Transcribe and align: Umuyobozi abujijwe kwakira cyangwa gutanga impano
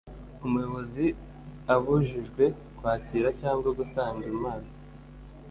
Umuyobozi 0.45 1.05
abujijwe 1.73 2.45
kwakira 2.77 3.27
cyangwa 3.41 3.69
gutanga 3.79 4.23
impano 4.33 4.69